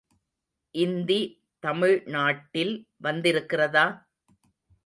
[0.75, 1.19] இந்தி
[1.63, 2.73] தமிழ்நாட்டில்
[3.03, 3.85] வந்திருக்கிறதா?